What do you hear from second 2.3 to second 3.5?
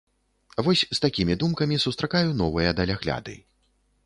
новыя далягляды.